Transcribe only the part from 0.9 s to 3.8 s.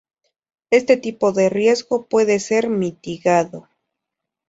tipo de riesgo puede ser mitigado.